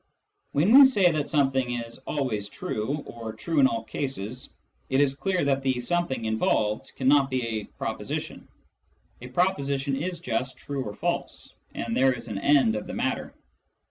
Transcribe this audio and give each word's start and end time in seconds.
When 0.53 0.75
we 0.79 0.87
say 0.87 1.11
that 1.11 1.29
something 1.29 1.73
is" 1.75 1.99
always 2.07 2.49
true" 2.49 3.03
or" 3.05 3.33
true 3.33 3.59
in 3.59 3.67
all 3.67 3.83
cases," 3.83 4.49
it 4.89 4.99
is 4.99 5.13
clear 5.13 5.45
that 5.45 5.61
the" 5.61 5.79
something" 5.79 6.25
involved 6.25 6.91
cannot 6.95 7.29
be 7.29 7.45
a 7.45 7.63
proposition. 7.65 8.47
A 9.21 9.27
proposition 9.27 9.95
is 9.95 10.19
just 10.19 10.57
true 10.57 10.83
or 10.83 10.95
false, 10.95 11.53
and 11.75 11.95
there 11.95 12.13
is 12.13 12.29
an 12.29 12.39
end 12.39 12.75
of 12.75 12.87
the 12.87 12.93
matter. 12.95 13.31